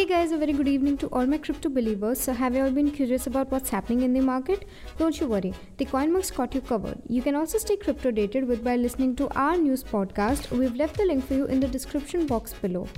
[0.00, 2.18] Hey guys, a very good evening to all my crypto believers.
[2.18, 4.64] So, have you all been curious about what's happening in the market?
[4.96, 7.02] Don't you worry, the CoinMonks got you covered.
[7.06, 10.50] You can also stay crypto dated with by listening to our news podcast.
[10.50, 12.88] We've left the link for you in the description box below.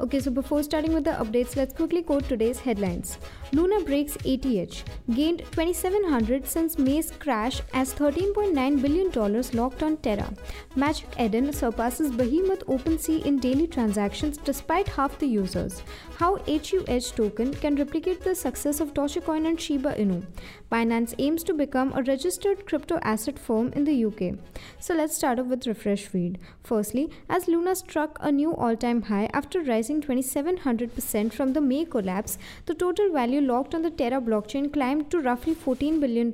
[0.00, 3.18] Okay, so before starting with the updates, let's quickly quote today's headlines.
[3.52, 4.82] Luna breaks ATH,
[5.14, 10.34] gained 2700 since May's crash as $13.9 billion locked on Terra.
[10.74, 15.82] Magic Eden surpasses behemoth OpenSea in daily transactions despite half the users.
[16.16, 20.24] How HUH token can replicate the success of Dogecoin and Shiba Inu.
[20.72, 24.38] Binance aims to become a registered crypto asset firm in the UK.
[24.80, 26.38] So let's start off with refresh feed.
[26.64, 32.38] Firstly, as Luna struck a new all-time high after rising 2700% from the May collapse,
[32.64, 36.32] the total value locked on the Terra blockchain climbed to roughly $14 billion.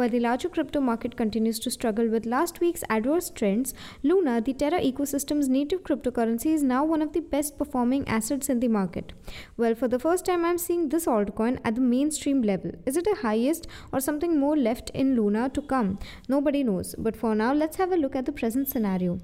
[0.00, 4.54] While the larger crypto market continues to struggle with last week's adverse trends, Luna, the
[4.54, 9.12] Terra ecosystem's native cryptocurrency, is now one of the best performing assets in the market.
[9.58, 12.70] Well, for the first time, I'm seeing this altcoin at the mainstream level.
[12.86, 15.98] Is it a highest or something more left in Luna to come?
[16.30, 16.94] Nobody knows.
[16.96, 19.18] But for now, let's have a look at the present scenario.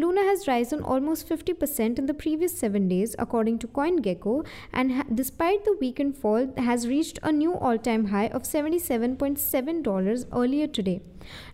[0.00, 5.04] Luna has risen almost 50% in the previous 7 days according to CoinGecko and ha-
[5.12, 11.00] despite the weekend fall has reached a new all-time high of $77.7 earlier today.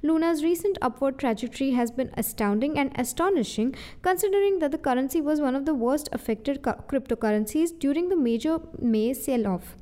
[0.02, 5.56] Luna's recent upward trajectory has been astounding and astonishing considering that the currency was one
[5.56, 9.74] of the worst affected cryptocurrencies during the major May sell-off.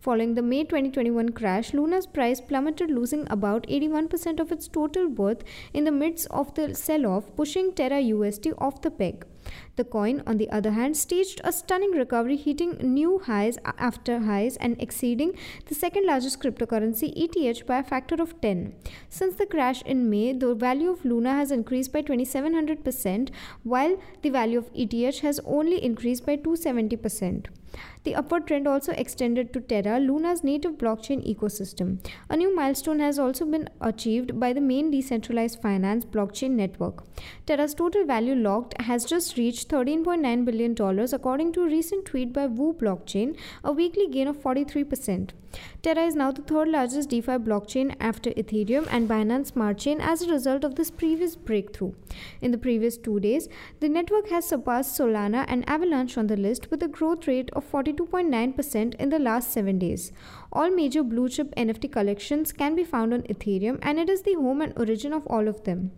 [0.00, 5.44] Following the May 2021 crash, Luna's price plummeted, losing about 81% of its total worth
[5.74, 9.26] in the midst of the sell off, pushing Terra USD off the peg.
[9.76, 14.56] The coin, on the other hand, staged a stunning recovery, hitting new highs after highs
[14.56, 18.74] and exceeding the second largest cryptocurrency ETH by a factor of 10.
[19.08, 23.30] Since the crash in May, the value of Luna has increased by 2700%,
[23.62, 27.46] while the value of ETH has only increased by 270%.
[28.02, 32.04] The upward trend also extended to Terra, Luna's native blockchain ecosystem.
[32.28, 37.04] A new milestone has also been achieved by the main decentralized finance blockchain network.
[37.46, 40.72] Terra's total value locked has just reached $13.9 billion
[41.18, 45.30] according to a recent tweet by Wu Blockchain, a weekly gain of 43%.
[45.82, 50.22] Terra is now the third largest DeFi blockchain after Ethereum and Binance Smart Chain as
[50.22, 51.92] a result of this previous breakthrough.
[52.40, 53.48] In the previous two days,
[53.80, 57.70] the network has surpassed Solana and Avalanche on the list with a growth rate of
[57.70, 60.12] 42.9% in the last 7 days.
[60.52, 64.34] All major blue chip NFT collections can be found on Ethereum and it is the
[64.34, 65.90] home and origin of all of them.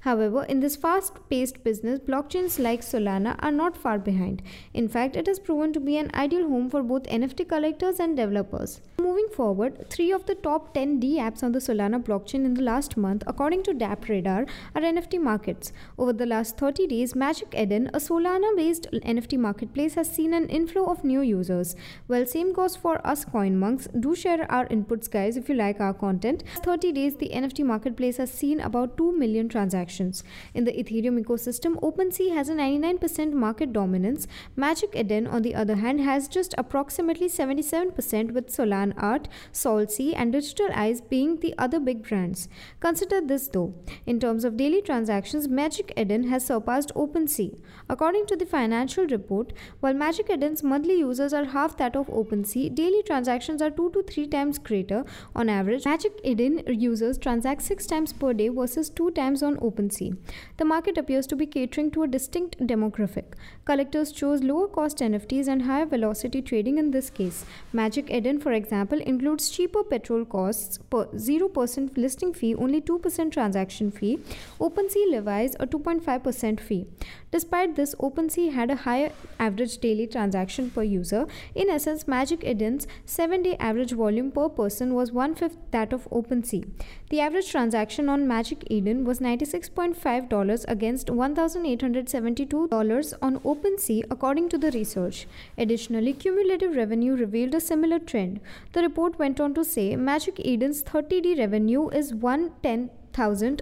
[0.00, 4.42] However, in this fast paced business, blockchains like Solana are not far behind.
[4.74, 8.16] In fact, it has proven to be an ideal home for both NFT collectors and
[8.16, 8.80] developers.
[9.00, 12.62] Moving forward, three of the top 10 D apps on the Solana blockchain in the
[12.62, 15.72] last month, according to DappRadar, are NFT markets.
[15.98, 20.48] Over the last 30 days, Magic Eden, a Solana based NFT marketplace, has seen an
[20.48, 21.76] inflow of new users.
[22.08, 24.00] Well, same goes for us CoinMonks.
[24.00, 26.42] Do share our inputs, guys, if you like our content.
[26.64, 29.67] 30 days, the NFT marketplace has seen about 2 million transactions.
[29.74, 34.26] In the Ethereum ecosystem, OpenSea has a 99% market dominance.
[34.56, 40.68] Magic Eden, on the other hand, has just approximately 77% with Solanart, SolSea, and Digital
[40.74, 42.48] Eyes being the other big brands.
[42.80, 43.74] Consider this though.
[44.06, 47.56] In terms of daily transactions, Magic Eden has surpassed OpenSea.
[47.88, 52.74] According to the financial report, while Magic Eden's monthly users are half that of OpenSea,
[52.74, 55.84] daily transactions are 2 to 3 times greater on average.
[55.84, 60.16] Magic Eden users transact 6 times per day versus 2 times on OpenSea.
[60.56, 63.34] The market appears to be catering to a distinct demographic.
[63.64, 67.44] Collectors chose lower cost NFTs and higher velocity trading in this case.
[67.72, 73.90] Magic Eden, for example, includes cheaper petrol costs, per 0% listing fee, only 2% transaction
[73.90, 74.18] fee.
[74.60, 76.86] OpenSea levies a 2.5% fee.
[77.30, 81.26] Despite this, OpenSea had a higher average daily transaction per user.
[81.54, 86.08] In essence, Magic Eden's 7 day average volume per person was one fifth that of
[86.10, 86.64] OpenSea.
[87.10, 94.70] The average transaction on Magic Eden was $96.5 against $1,872 on OpenSea, according to the
[94.70, 95.26] research.
[95.58, 98.40] Additionally, cumulative revenue revealed a similar trend.
[98.72, 102.90] The report went on to say Magic Eden's 30D revenue is one tenth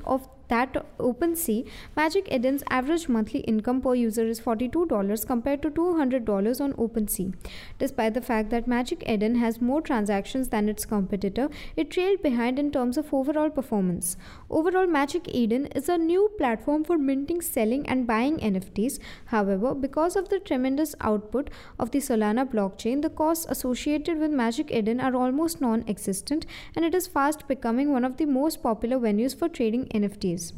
[0.05, 1.67] of that OpenSea,
[1.97, 7.35] Magic Eden's average monthly income per user is $42 compared to $200 on OpenSea.
[7.79, 12.59] Despite the fact that Magic Eden has more transactions than its competitor, it trailed behind
[12.59, 14.17] in terms of overall performance.
[14.51, 18.99] Overall, Magic Eden is a new platform for minting, selling, and buying NFTs.
[19.27, 24.71] However, because of the tremendous output of the Solana blockchain, the costs associated with Magic
[24.71, 28.99] Eden are almost non existent, and it is fast becoming one of the most popular
[28.99, 30.36] venues for trading NFTs.
[30.37, 30.53] Days.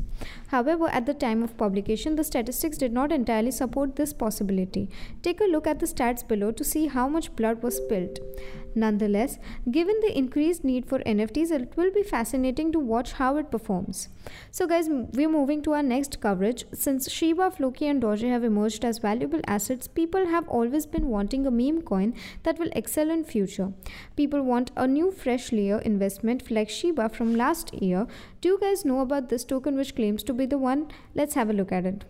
[0.48, 4.88] However, at the time of publication, the statistics did not entirely support this possibility.
[5.22, 8.19] Take a look at the stats below to see how much blood was spilled.
[8.75, 9.38] Nonetheless,
[9.70, 14.09] given the increased need for NFTs, it will be fascinating to watch how it performs.
[14.50, 16.65] So, guys, we're moving to our next coverage.
[16.73, 21.47] Since Shiba, Floki, and Doge have emerged as valuable assets, people have always been wanting
[21.47, 23.73] a meme coin that will excel in future.
[24.17, 28.06] People want a new fresh layer investment like Shiba from last year.
[28.41, 30.88] Do you guys know about this token which claims to be the one?
[31.15, 32.05] Let's have a look at it.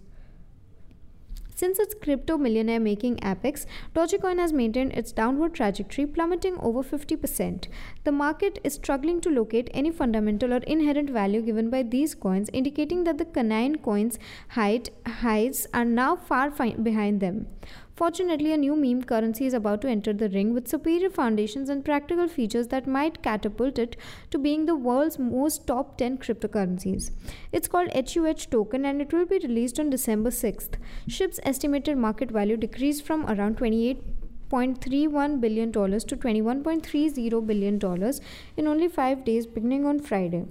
[1.59, 7.67] Since its crypto millionaire making apex, Dogecoin has maintained its downward trajectory, plummeting over 50%.
[8.05, 12.49] The market is struggling to locate any fundamental or inherent value given by these coins,
[12.53, 14.21] indicating that the canine coins'
[14.51, 17.49] height highs are now far behind them.
[17.99, 21.85] Fortunately, a new meme currency is about to enter the ring with superior foundations and
[21.85, 23.97] practical features that might catapult it
[24.31, 27.11] to being the world's most top 10 cryptocurrencies.
[27.51, 30.79] It's called HUH token and it will be released on December 6th.
[31.09, 34.01] SHIB's estimated market value decreased from around 28
[34.51, 38.13] $0.31 billion to $21.30 billion
[38.57, 40.45] in only five days beginning on Friday.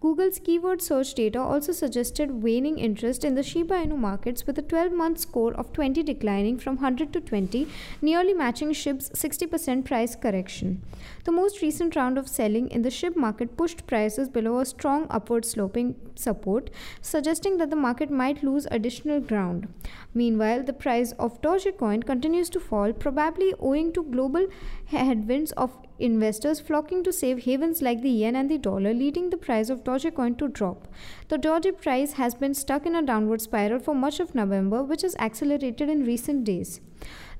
[0.00, 4.62] Google's keyword search data also suggested waning interest in the Shiba Inu markets with a
[4.62, 7.68] 12 month score of 20 declining from 100 to 20,
[8.00, 10.82] nearly matching SHIB's 60% price correction.
[11.24, 15.06] The most recent round of selling in the SHIB market pushed prices below a strong
[15.10, 16.70] upward sloping support,
[17.02, 19.68] suggesting that the market might lose additional ground.
[20.14, 24.46] Meanwhile, the price of Dogecoin continues to fall, probably owing to global
[24.86, 29.36] headwinds of investors flocking to safe havens like the yen and the dollar, leading the
[29.36, 30.88] price of Dogecoin to drop.
[31.28, 35.02] The Doge price has been stuck in a downward spiral for much of November, which
[35.02, 36.80] has accelerated in recent days.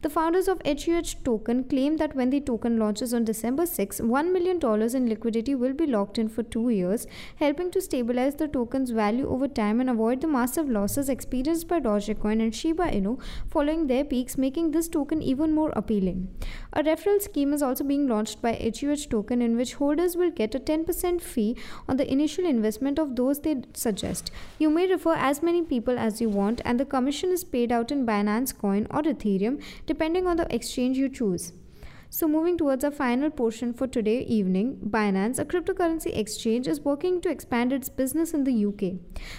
[0.02, 4.32] The founders of HUH token claim that when the token launches on December 6, $1
[4.32, 4.58] million
[4.96, 7.06] in liquidity will be locked in for two years,
[7.36, 11.80] helping to stabilize the token's value over time and avoid the massive losses experienced by
[11.80, 13.20] Dogecoin and Shiba Inu
[13.50, 16.34] following their peaks, making this token even more appealing.
[16.72, 20.54] A referral scheme is also being launched by HUH token in which holders will get
[20.54, 24.30] a 10% fee on the initial investment of those they suggest.
[24.58, 27.92] You may refer as many people as you want and the commission is paid out
[27.92, 29.60] in Binance Coin or Ethereum
[29.90, 31.52] depending on the exchange you choose.
[32.12, 37.20] So, moving towards our final portion for today evening, Binance, a cryptocurrency exchange, is working
[37.20, 38.94] to expand its business in the UK.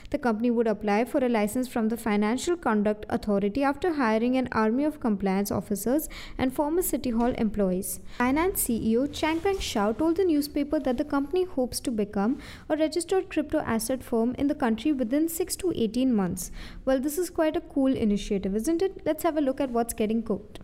[0.09, 4.47] The company would apply for a license from the Financial Conduct Authority after hiring an
[4.53, 6.07] army of compliance officers
[6.37, 7.99] and former City Hall employees.
[8.17, 12.39] Binance CEO Changpeng Zhao told the newspaper that the company hopes to become
[12.69, 16.51] a registered crypto asset firm in the country within 6 to 18 months.
[16.85, 19.01] Well, this is quite a cool initiative, isn't it?
[19.05, 20.61] Let's have a look at what's getting cooked.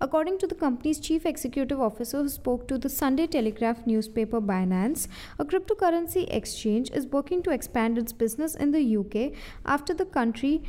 [0.00, 5.08] According to the company's chief executive officer who spoke to the Sunday Telegraph newspaper Binance,
[5.40, 9.32] a cryptocurrency exchange is working to expand its business in the UK
[9.66, 10.60] after the country's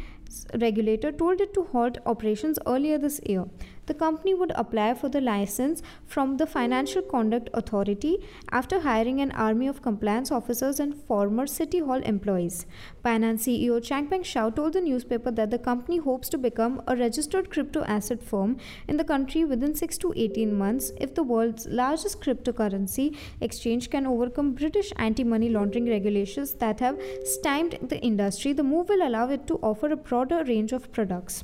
[0.59, 3.45] regulator told it to halt operations earlier this year
[3.89, 8.17] the company would apply for the license from the Financial Conduct Authority
[8.51, 12.67] after hiring an army of compliance officers and former City Hall employees.
[13.03, 17.49] Binance CEO Changpeng Zhao told the newspaper that the company hopes to become a registered
[17.49, 22.21] crypto asset firm in the country within 6 to 18 months if the world's largest
[22.21, 28.53] cryptocurrency exchange can overcome British anti money laundering regulations that have stymied the industry.
[28.53, 31.43] The move will allow it to offer a broader range of products.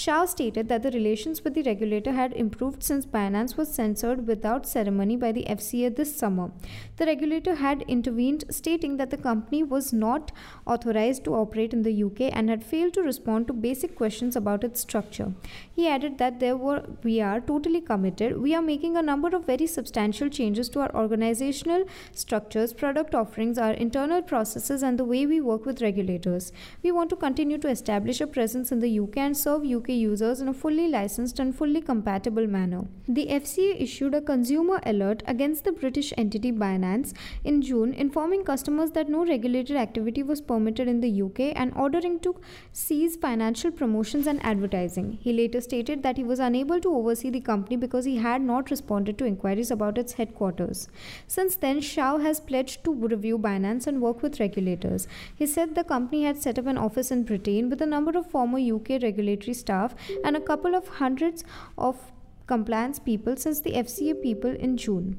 [0.00, 4.66] Zhao stated that the relations with the regulator had improved since Binance was censored without
[4.66, 6.50] ceremony by the FCA this summer.
[6.96, 10.32] The regulator had intervened, stating that the company was not
[10.66, 14.64] authorized to operate in the UK and had failed to respond to basic questions about
[14.64, 15.34] its structure.
[15.70, 18.38] He added that there were we are totally committed.
[18.40, 23.58] We are making a number of very substantial changes to our organizational structures, product offerings,
[23.58, 26.52] our internal processes, and the way we work with regulators.
[26.82, 30.40] We want to continue to establish a presence in the UK and serve UK users
[30.40, 32.86] in a fully licensed and fully compatible manner.
[33.08, 37.12] The FCA issued a consumer alert against the British entity Binance
[37.44, 42.20] in June, informing customers that no regulated activity was permitted in the UK and ordering
[42.20, 42.36] to
[42.72, 45.18] cease financial promotions and advertising.
[45.20, 48.70] He later stated that he was unable to oversee the company because he had not
[48.70, 50.88] responded to inquiries about its headquarters.
[51.26, 55.06] Since then, Zhao has pledged to review Binance and work with regulators.
[55.34, 58.30] He said the company had set up an office in Britain with a number of
[58.30, 61.44] former UK regulatory staff and a couple of hundreds
[61.78, 62.08] of
[62.50, 65.10] compliance people since the FCA people in June.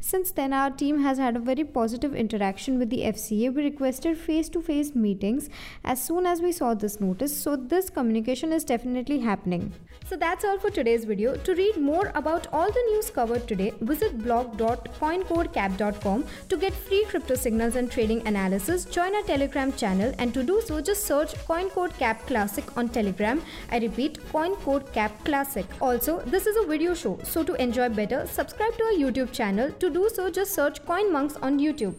[0.00, 3.52] Since then, our team has had a very positive interaction with the FCA.
[3.54, 5.50] We requested face to face meetings
[5.84, 9.72] as soon as we saw this notice, so this communication is definitely happening.
[10.08, 11.36] So that's all for today's video.
[11.36, 17.34] To read more about all the news covered today, visit blog.coincodecap.com to get free crypto
[17.34, 18.86] signals and trading analysis.
[18.86, 23.42] Join our Telegram channel and to do so just search CoinCodeCap Classic on Telegram.
[23.70, 25.66] I repeat CoinCodeCap Classic.
[25.82, 29.70] Also, this is a video show, so to enjoy better, subscribe to our YouTube channel.
[29.72, 31.94] To do so just search CoinMonks on YouTube.